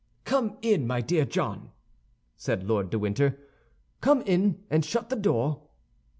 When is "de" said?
2.89-2.97